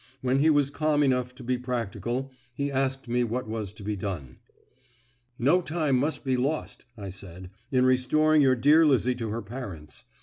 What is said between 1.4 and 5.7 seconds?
be practical, he asked me what was to be done. "No